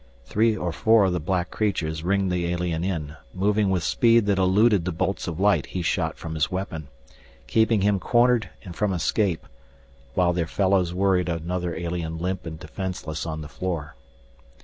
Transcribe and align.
Three 0.25 0.57
or 0.57 0.71
four 0.71 1.05
of 1.05 1.13
the 1.13 1.19
black 1.19 1.51
creatures 1.51 2.03
ringed 2.03 2.31
the 2.31 2.47
alien 2.47 2.83
in, 2.83 3.17
moving 3.35 3.69
with 3.69 3.83
speed 3.83 4.25
that 4.25 4.39
eluded 4.39 4.83
the 4.83 4.91
bolts 4.91 5.27
of 5.27 5.39
light 5.39 5.67
he 5.67 5.83
shot 5.83 6.17
from 6.17 6.33
his 6.33 6.49
weapon, 6.49 6.87
keeping 7.45 7.81
him 7.81 7.99
cornered 7.99 8.49
and 8.63 8.75
from 8.75 8.93
escape, 8.93 9.45
while 10.15 10.33
their 10.33 10.47
fellows 10.47 10.91
worried 10.91 11.29
another 11.29 11.75
alien 11.75 12.17
limp 12.17 12.47
and 12.47 12.57
defenseless 12.59 13.27
on 13.27 13.41
the 13.41 13.47
floor. 13.47 13.95